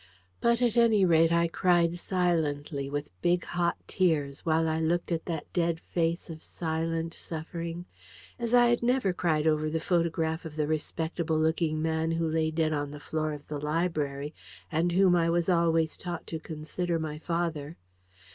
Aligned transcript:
But 0.39 0.63
at 0.63 0.75
any 0.77 1.05
rate, 1.05 1.31
I 1.31 1.47
cried 1.47 1.95
silently, 1.97 2.89
with 2.89 3.11
big 3.21 3.45
hot 3.45 3.75
tears, 3.85 4.39
while 4.43 4.67
I 4.67 4.79
looked 4.79 5.11
at 5.11 5.25
that 5.25 5.53
dead 5.53 5.79
face 5.79 6.27
of 6.27 6.41
silent 6.41 7.13
suffering, 7.13 7.85
as 8.39 8.51
I 8.51 8.75
never 8.81 9.09
had 9.09 9.17
cried 9.17 9.45
over 9.45 9.69
the 9.69 9.79
photograph 9.79 10.43
of 10.43 10.55
the 10.55 10.65
respectable 10.65 11.37
looking 11.37 11.83
man 11.83 12.09
who 12.13 12.27
lay 12.27 12.49
dead 12.49 12.73
on 12.73 12.89
the 12.89 12.99
floor 12.99 13.31
of 13.31 13.47
the 13.47 13.59
library, 13.59 14.33
and 14.71 14.91
whom 14.91 15.15
I 15.15 15.29
was 15.29 15.49
always 15.49 15.95
taught 15.99 16.25
to 16.25 16.39
consider 16.39 16.97
my 16.97 17.19
father. 17.19 17.77